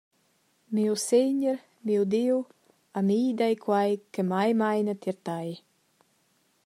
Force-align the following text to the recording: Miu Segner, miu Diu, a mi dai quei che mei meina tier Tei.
Miu 0.77 0.95
Segner, 1.01 1.53
miu 1.89 2.07
Diu, 2.13 2.39
a 3.01 3.03
mi 3.09 3.19
dai 3.41 3.55
quei 3.65 3.93
che 4.13 4.21
mei 4.29 4.51
meina 4.61 4.93
tier 5.01 5.17
Tei. 5.25 5.51